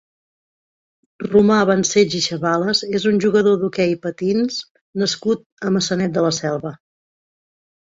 [1.25, 4.59] Romà Bancells i Chavales és un jugador d'hoquei patins
[5.05, 6.77] nascut a Maçanet de la Selva.